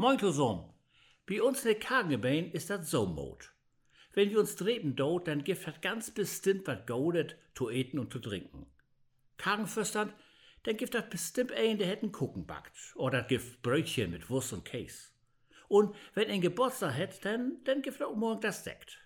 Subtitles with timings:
[0.00, 0.64] Moin zusammen.
[1.26, 3.44] Bei uns in Kagenbein ist das so Mode.
[4.14, 8.10] Wenn wir uns treten dort, dann gibt das ganz bestimmt was Goldet zu eten und
[8.10, 8.64] zu trinken.
[9.36, 10.14] Kagenfüstern,
[10.62, 12.72] dann gibt das bestimmt einen, der hätten Kuchen backt.
[12.94, 15.10] Oder gibt Brötchen mit Wurst und Käse.
[15.68, 18.96] Und wenn ein Geburtstag hat, dann, dann gibt auch morgen das Sekt.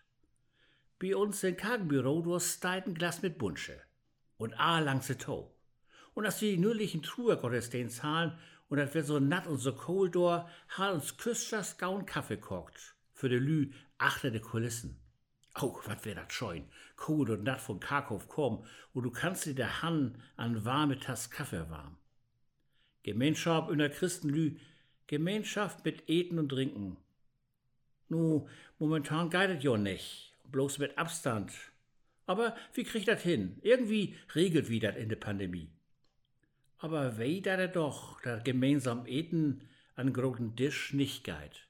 [1.01, 3.81] Bei uns im Kagenbüro, du hast ein Glas mit Bunsche.
[4.37, 5.51] Und a langse Toe.
[6.15, 8.39] Und als die nürdlichen Truhe-Gottesdienst zahlen
[8.69, 12.95] und das wird so natt und so cold dor, hat uns Küsters gaun Kaffee kocht.
[13.13, 14.99] Für de Lü achter de Kulissen.
[15.55, 16.69] Auch, wat wär dat scheun.
[16.97, 21.31] Cold und natt von Karkhof komm, und du kannst dir der Hand an warme Tass
[21.31, 21.97] Kaffee warm.
[23.05, 24.57] Gemeinschaft in der Christenlü,
[25.07, 26.97] Gemeinschaft mit Eten und Trinken.
[28.09, 28.49] Nu,
[28.79, 31.53] momentan geidet jo nicht, bloß mit Abstand.
[32.27, 33.59] Aber wie kriegt dat hin?
[33.63, 35.71] Irgendwie regelt wie dat in der Pandemie.
[36.85, 41.67] Aber wei da doch, da gemeinsam eten an großen Tisch nicht geit.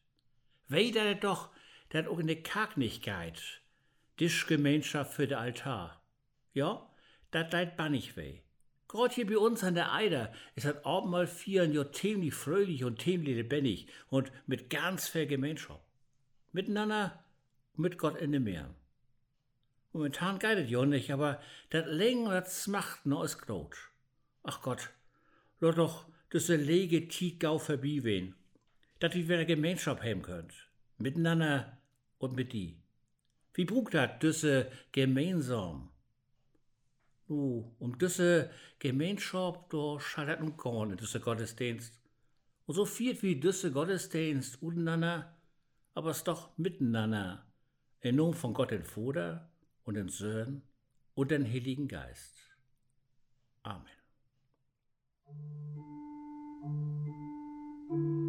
[0.67, 1.51] Wei da doch,
[1.91, 3.41] dat auch in der Kark nicht geit.
[4.17, 6.03] Tischgemeinschaft für de Altar.
[6.53, 6.91] Ja,
[7.31, 8.43] dat leit bannig wei.
[8.89, 13.01] Grad hier bei uns an der Eider ist das Abendmahl vieren jo ziemlich fröhlich und
[13.01, 15.85] ziemlich lebendig und mit ganz viel Gemeinschaft.
[16.51, 17.25] Miteinander,
[17.77, 18.75] mit Gott in dem Meer.
[19.93, 23.77] Momentan geidet jo nicht, aber dat Längen und dat Smacht no is grot.
[24.47, 24.91] Ach Gott,
[25.65, 28.35] lot doch düsse lege Tiet gau verbi wen,
[28.99, 30.55] dat wir wieder Gemeinschaft haben könnt.
[30.99, 31.79] Miteinander
[32.19, 32.77] und mit die.
[33.55, 35.91] Wie brugt dat düsse gemeinsam?
[37.29, 41.99] Nu, um düsse Gemeinschaft, da schaltet nun gar nicht, düsse Gottesdienst.
[42.67, 45.35] Und so viel wie düsse Gottesdienst untereinander,
[45.95, 47.47] aber es doch miteinander.
[48.01, 49.49] In Namen von Gott den Vater
[49.85, 50.63] und den Sohn
[51.15, 52.35] und den Heiligen Geist.
[53.63, 54.04] Amen.
[56.61, 57.07] thank
[57.91, 58.24] you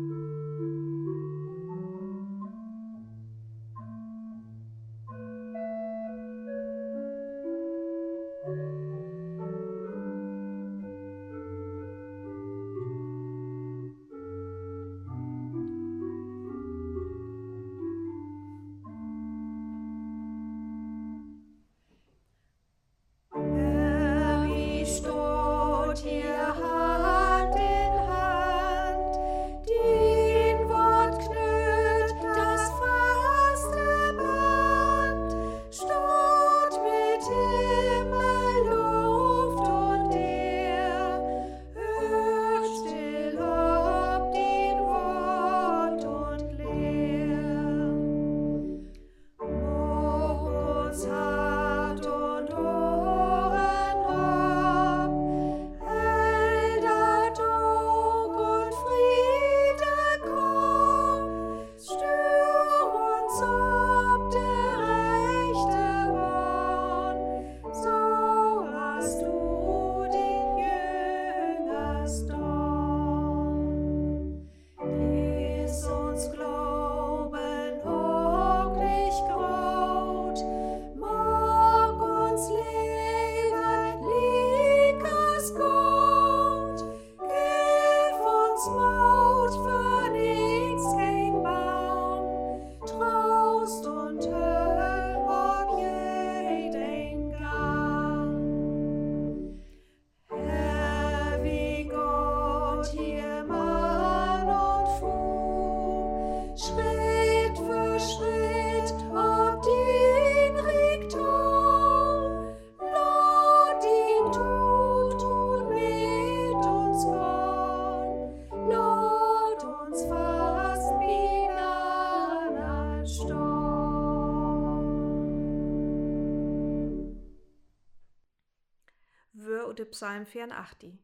[129.95, 130.99] Psalm 84.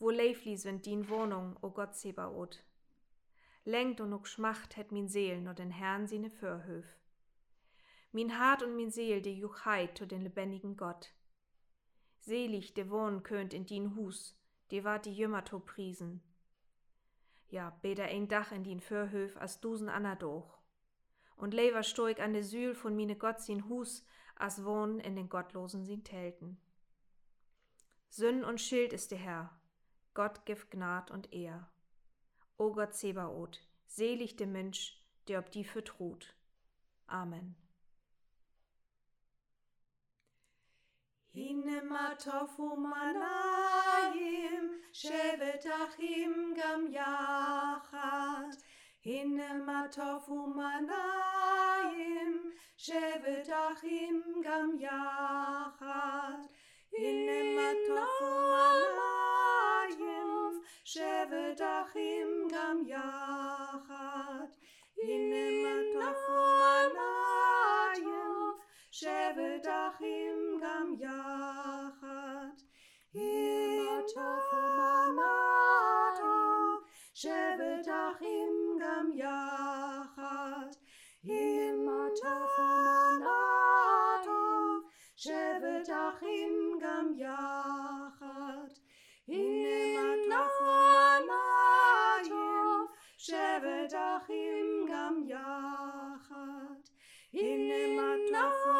[0.00, 2.64] Wo leifli sind din Wohnung, o Gott Sebaot.
[3.64, 6.98] Lenkt und ook schmacht het min Seel no den Herrn sine Förhöf.
[8.10, 11.14] Min Hart und min Seel de Juchheit to den lebendigen Gott.
[12.18, 14.36] Selig de wohnen könnt in din Hus,
[14.72, 16.24] de wart die Jümmer to priesen.
[17.50, 20.58] Ja, beder ein Dach in din Förhöf as dusen Anna doch.
[21.36, 24.04] Und lever stoig an de Sühl von mine Gott sin Hus,
[24.34, 26.58] as wohnen in den Gottlosen sin Telten.
[28.14, 29.58] Sünn und Schild ist der Herr,
[30.12, 31.66] Gott gibt Gnad und Ehr.
[32.58, 36.34] O Gott Zebaoth, selig der Mensch, der ob die vertrut.
[37.06, 37.56] Amen.
[41.32, 48.58] Hinema tofu manayim, shevet achim gam yachat.
[49.00, 54.78] Hinema tofu manayim, shevedachim gam
[56.98, 56.98] yachad.
[56.98, 60.30] Hinema tofu manayim,
[60.84, 64.50] shevedachim gam yachad.
[64.98, 68.36] Hinema tofu manayim,
[68.92, 72.58] shevedachim gam yachad.
[73.14, 76.78] Hinema tofu manayim,
[77.14, 80.72] shevedachim gam yachad.
[81.24, 81.61] Hinema tofu
[87.18, 88.72] gam yachad.
[89.28, 90.64] Hinema tofu
[91.28, 92.88] manayim,
[93.18, 96.84] shevedachim gam yachad.
[97.34, 98.74] Hinema tofu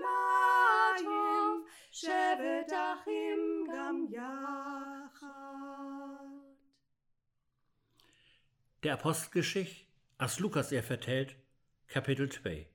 [0.00, 5.24] manayim, shevedachim gam yachad.
[8.82, 9.86] Der Apostelgeschichte,
[10.18, 11.36] als Lukas er vertellt,
[11.88, 12.66] Kapitel 2.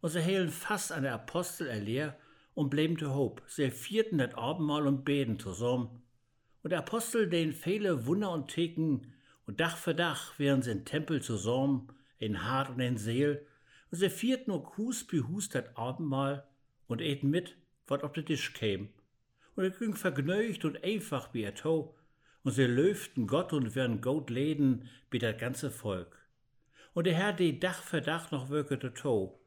[0.00, 2.16] Und sie helen fast an der Apostel erlehr
[2.60, 3.42] und blieben zu Hob.
[3.46, 6.02] Sie vierten das Abendmahl und beten zusammen.
[6.62, 9.14] Und der Apostel, den viele Wunder und Theken
[9.46, 13.46] und Dach für Dach wären sie in Tempel zusammen, in Hart und in Seel.
[13.90, 16.46] Und sie vierten nur Hus bei Hus das Abendmahl
[16.86, 18.90] und eten mit, was auf den Tisch käm.
[19.56, 21.96] Und er ging vergnügt und einfach wie er tau.
[22.44, 26.18] Und sie löften Gott und werden Gott leden wie das ganze Volk.
[26.92, 29.40] Und der Herr, die Dach für Dach noch wirkete tau,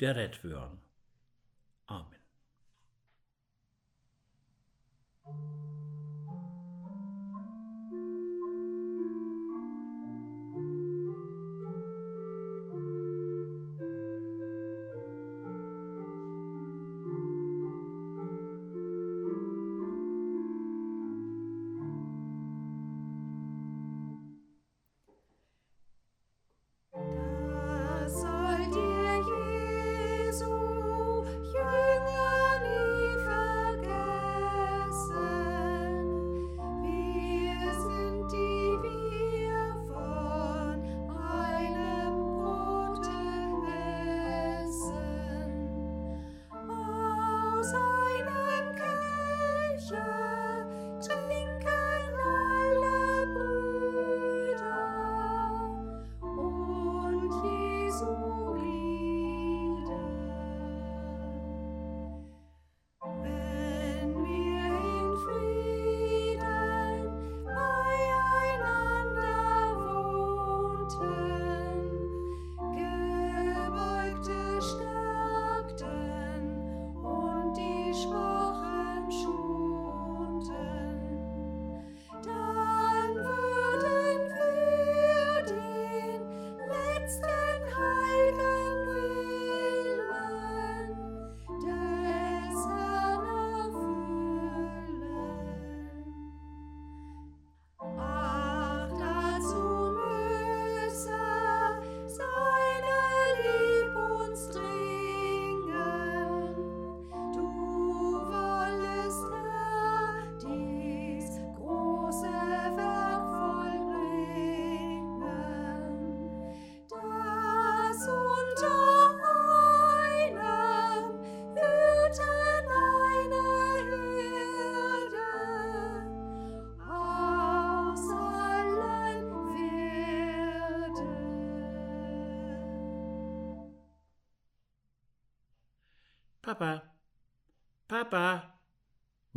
[0.00, 0.87] der rett würden.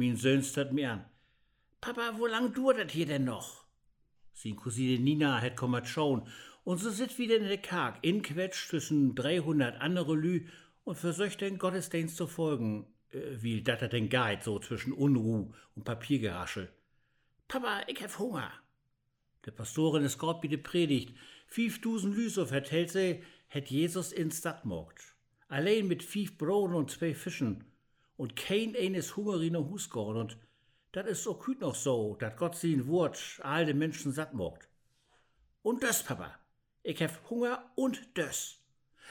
[0.01, 1.05] Mein Sohn starrt mir an.
[1.79, 3.65] Papa, wo lang dauert das hier denn noch?
[4.33, 6.27] Sin Cousine Nina hat kommet schon
[6.63, 10.47] und so sit wieder in der Karg, inquetscht zwischen 300 andere Lü
[10.83, 15.53] und versucht den Gottesdienst zu folgen, äh, wie dat er denn geht, so zwischen Unruh
[15.75, 16.69] und Papiergeraschel.
[17.47, 18.51] Papa, ich hab Hunger.
[19.45, 21.15] Der Pastorin ist wie de Predigt.
[21.47, 25.15] 5000 Lüse vertellt sie, hätt Jesus in Stadt mogt.
[25.47, 27.65] Allein mit fief Broten und zwei Fischen.
[28.21, 30.15] Und kein eines hungerine Husgorn.
[30.15, 30.37] Und
[30.91, 34.69] dat is so küt noch so, dat Gott sein Wort all den Menschen satt mogt.
[35.63, 36.37] Und das, Papa.
[36.83, 38.59] Ich hab Hunger und das.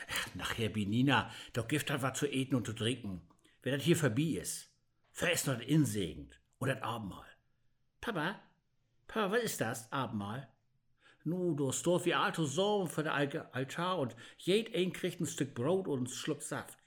[0.08, 3.20] Ach, nachher, Benina, doch gift hat was zu eten und zu trinken.
[3.62, 4.70] Wenn das hier vorbei ist.
[5.10, 7.26] Veress noch das Insegend und das Abendmahl.
[8.00, 8.38] Papa,
[9.08, 10.48] Papa, was ist das, Abendmahl?
[11.24, 15.52] Nu, du stehst wie alte Sorgen der Al- Altar und jed ein kriegt ein Stück
[15.52, 16.79] Brot und einen Schluck Saft.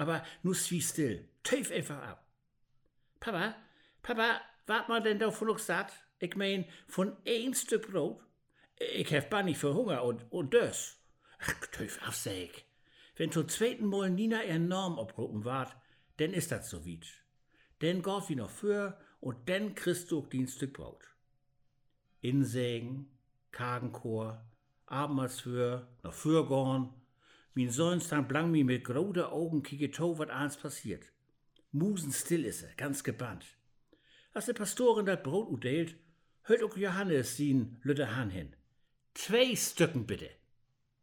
[0.00, 2.26] Aber nu wie still, tief einfach ab.
[3.20, 3.54] Papa,
[4.00, 5.92] Papa, wart mal denn da noch satt?
[6.20, 8.18] Ich mein, von ein Stück Brot?
[8.78, 10.96] Ich hef bannig für Hunger und, und das.
[11.38, 12.64] Ach, töf afsäg.
[13.16, 15.76] Wenn zum zweiten Mal Nina enorm obrufen wart,
[16.18, 17.06] denn ist das so weit.
[17.82, 21.04] Denn geht wie noch für und denn kriegst du den Stück Brot.
[22.22, 23.18] Insägen,
[23.52, 24.42] Kagenchor,
[24.86, 26.94] Abendmahlsfür, noch fürgorn.
[27.54, 31.10] Min Sohn stand blank mi mit grode Augen kicke to, wat eins passiert.
[31.72, 33.44] Musenstill is er, ganz gebannt.
[34.32, 35.96] Als de Pastorin dat Brot udeelt,
[36.42, 38.54] hört auch Johannes sin lütte Hahn hin.
[39.14, 40.30] Zwei Stücken bitte.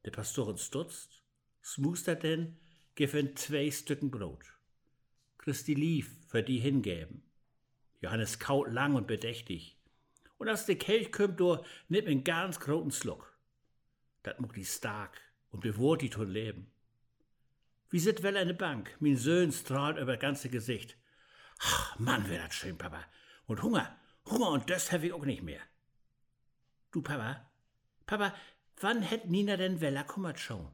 [0.05, 1.21] De Pastorin stutzt,
[1.61, 2.57] smustert denn,
[2.95, 4.45] giffen zwei Stücken Brot.
[5.37, 7.23] Christi lief für die hingeben.
[7.99, 9.77] Johannes kaut lang und bedächtig.
[10.37, 13.37] Und als de Kelch kommt, do nimmt en ganz großen Schluck.
[14.23, 16.71] Dat muck die stark und bewohrt die tun leben.
[17.89, 20.97] Wie sit well eine Bank, min Söhn strahlt über ganze Gesicht.
[21.59, 23.03] Ach, Mann, wär dat schön, Papa.
[23.45, 25.61] Und Hunger, Hunger und das hab ich auch nicht mehr.
[26.91, 27.49] Du, Papa,
[28.05, 28.33] Papa,
[28.81, 30.71] wann hätt Nina denn Weller kummert schon?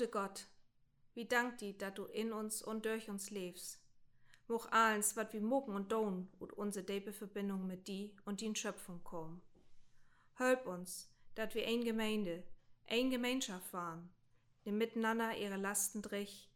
[0.00, 0.46] Grode Gott,
[1.12, 3.82] wie dank di, dat du in uns und durch uns lebst.
[4.48, 8.56] Moch allens, wat wir mogen und down, und unsere debe Verbindung mit die und din
[8.56, 9.42] Schöpfung kommen.
[10.36, 12.42] Help uns, dat wir ein Gemeinde,
[12.86, 14.08] ein Gemeinschaft waren,
[14.64, 16.50] die miteinander ihre Lasten drich,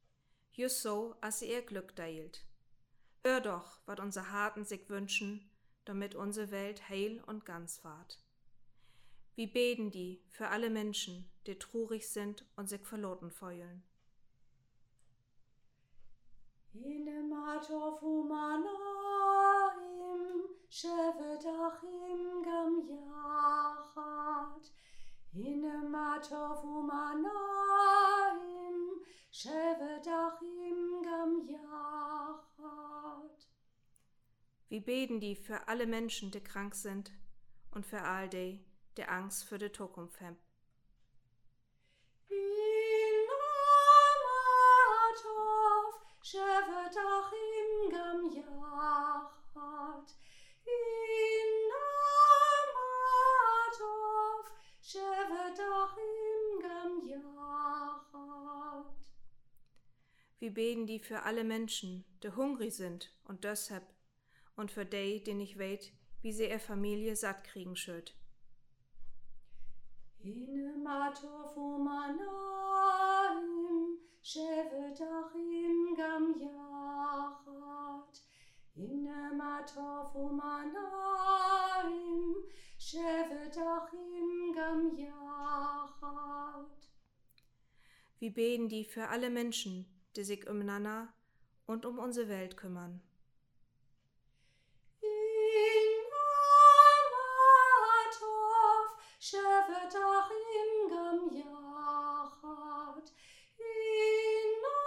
[0.53, 2.47] just so, als sie ihr Glück teilt.
[3.23, 5.51] Hör doch, wat unsere Harten sich wünschen,
[5.85, 8.24] damit unsere Welt heil und ganz ward.
[9.37, 13.83] Wie beten die für alle Menschen, die trurig sind und sich verloren feulen.
[16.73, 18.69] In dem Atov Humanaim,
[20.69, 24.73] Shevetachim Gam Yachat.
[25.33, 27.25] In dem Atov Humanaim,
[29.31, 32.35] Shevetachim Gam Yachat.
[34.69, 37.13] Wie beten die für alle Menschen, die krank sind
[37.73, 38.65] und für all die,
[38.97, 40.39] die Angst für die Zukunft haben.
[42.29, 43.29] In
[45.05, 50.09] Amatov, Shevetachim Gam Yachat.
[50.65, 51.73] In
[53.71, 54.45] Amatov,
[54.81, 58.87] Shevetachim Gam Yachat.
[60.39, 63.85] Wie beten die für alle Menschen, die hungrig sind und deshalb,
[64.57, 68.15] und für die, die nicht weet, wie sie ihr Familie satt kriegen schütt.
[70.27, 72.25] In Matov Humanaim,
[74.23, 78.23] Shevetachim Gam Yachat.
[78.75, 79.05] In
[79.37, 81.53] Matov Humanaim,
[82.79, 86.89] Shevetachim Gam Yachat.
[88.19, 89.85] Wie beten die für alle Menschen,
[90.17, 91.13] die sich umeinander
[91.67, 93.03] und um unsere Welt kümmern.
[99.25, 103.01] שבת אחים im יחד.
[103.59, 104.79] in מה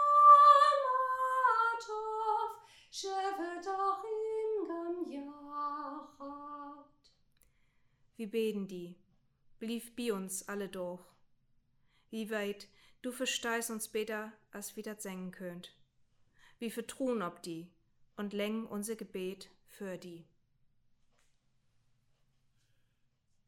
[1.88, 2.50] טוב,
[2.92, 6.84] שבת אחים גם יחד.
[8.20, 8.96] Wir beten die,
[9.60, 11.04] blieb bi uns alle durch.
[12.12, 12.68] Wie weit
[13.02, 15.74] du versteist uns besser, als wir das singen könnt.
[16.60, 17.72] Wie vertruhen ob die
[18.18, 20.28] und längen unser Gebet für die.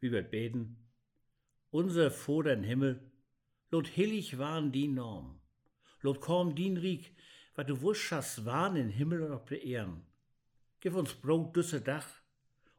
[0.01, 0.77] Wie wir beten,
[1.71, 3.11] unser Vater im Himmel,
[3.71, 5.39] lot hillig waren die Norm,
[6.01, 7.13] lot kaum din Rieg,
[7.55, 10.05] wat du wusch hast waren in Himmel und auf der Ehren.
[10.79, 12.07] Gib uns Brot düsse Dach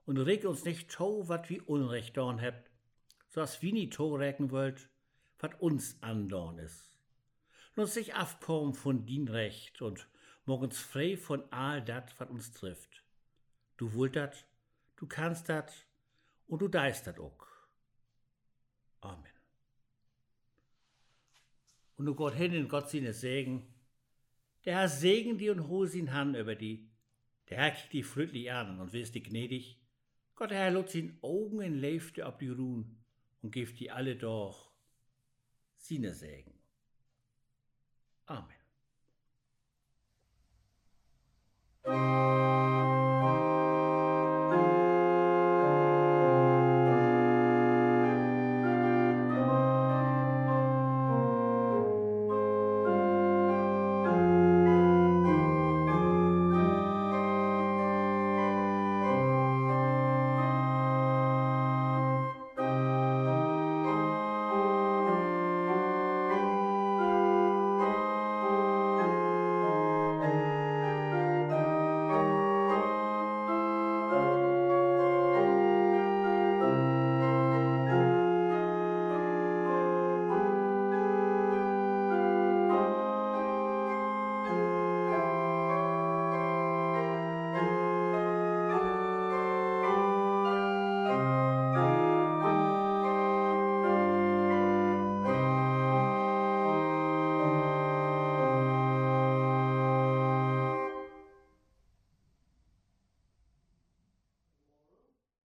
[0.06, 2.70] und reg uns nicht tau, wat wie Unrecht dorn hebt,
[3.28, 4.88] so as wie nie tau recken wollt,
[5.38, 6.88] wat uns andorn is.
[7.76, 10.08] Lass sich afkommen von din Recht und
[10.46, 13.04] morgens frei von all dat, wat uns trifft.
[13.76, 14.46] Du wollt dat,
[14.96, 15.72] du kannst dat
[16.48, 17.49] und du deist dat ook.
[19.00, 19.32] Amen.
[21.96, 23.66] Und du Gott hin in Gott seine Segen,
[24.64, 26.88] der Herr segen die und hol sin Hand über die,
[27.48, 29.78] der Herr kickt die friedlich an und wirst die gnädig.
[30.34, 33.02] Gott, der Herr lot sin Augen in Leifte ab die Ruhen
[33.42, 34.70] und gibt die alle doch
[35.76, 36.54] sine Segen.
[38.26, 38.60] Amen.